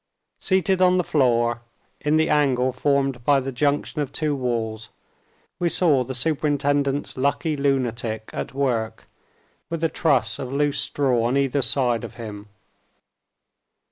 [0.39, 1.61] Seated on the floor,
[1.99, 4.89] in the angle formed by the junction of two walls,
[5.59, 9.05] we saw the superintendent's "lucky lunatic" at work,
[9.69, 12.47] with a truss of loose straw on either side of him.